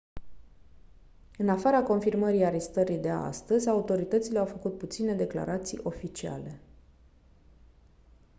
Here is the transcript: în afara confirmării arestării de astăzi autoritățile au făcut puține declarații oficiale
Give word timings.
în 1.37 1.49
afara 1.49 1.81
confirmării 1.83 2.45
arestării 2.45 2.97
de 2.97 3.09
astăzi 3.09 3.69
autoritățile 3.69 4.39
au 4.39 4.45
făcut 4.45 4.77
puține 4.77 5.13
declarații 5.13 5.79
oficiale 5.83 6.59